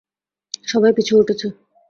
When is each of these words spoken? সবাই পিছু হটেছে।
সবাই 0.67 0.91
পিছু 0.97 1.13
হটেছে। 1.19 1.47